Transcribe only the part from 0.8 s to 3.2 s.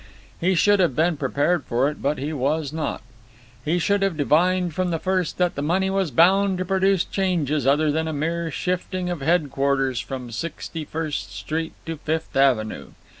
been prepared for it, but he was not.